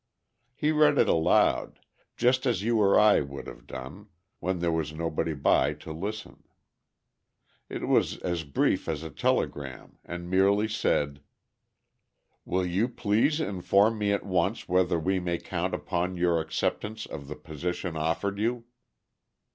[0.55, 1.77] He read it aloud,
[2.17, 4.07] just as you or I would have done,
[4.39, 6.43] when there was nobody by to listen.
[7.69, 11.21] It was as brief as a telegram, and merely said:
[12.45, 17.27] "Will you please inform me at once whether we may count upon your acceptance of
[17.27, 18.63] the position offered you?"